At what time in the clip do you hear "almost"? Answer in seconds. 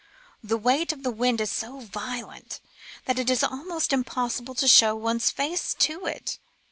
3.43-3.93